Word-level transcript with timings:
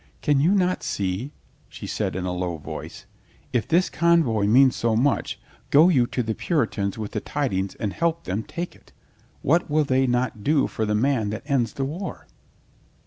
"Can 0.23 0.39
you 0.39 0.55
not 0.55 0.81
see?" 0.81 1.31
she 1.69 1.85
said 1.85 2.15
in 2.15 2.25
a 2.25 2.31
low 2.33 2.57
voice. 2.57 3.05
"If 3.53 3.67
this 3.67 3.87
convoy 3.87 4.47
means 4.47 4.75
so 4.75 4.95
much, 4.95 5.39
go 5.69 5.89
you 5.89 6.07
to 6.07 6.23
the 6.23 6.33
Puri 6.33 6.67
tans 6.67 6.97
with 6.97 7.11
the 7.11 7.19
tidings 7.21 7.75
and 7.75 7.93
help 7.93 8.23
them 8.23 8.41
take 8.41 8.75
it. 8.75 8.93
What 9.43 9.69
will 9.69 9.83
they 9.83 10.07
not 10.07 10.43
do 10.43 10.65
for 10.65 10.87
the 10.87 10.95
man 10.95 11.29
that 11.29 11.43
ends 11.45 11.73
the 11.73 11.85
war 11.85 12.25